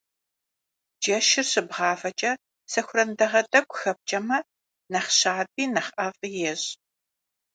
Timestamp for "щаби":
5.17-5.63